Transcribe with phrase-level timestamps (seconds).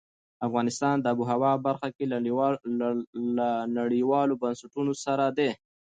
[0.47, 2.17] افغانستان د آب وهوا برخه کې له
[3.79, 5.49] نړیوالو بنسټونو سره دی.